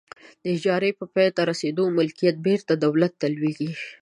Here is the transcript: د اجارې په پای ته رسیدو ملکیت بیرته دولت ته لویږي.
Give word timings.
د 0.43 0.45
اجارې 0.55 0.91
په 0.99 1.05
پای 1.13 1.29
ته 1.35 1.41
رسیدو 1.51 1.83
ملکیت 1.97 2.35
بیرته 2.45 2.73
دولت 2.83 3.13
ته 3.21 3.27
لویږي. 3.35 3.71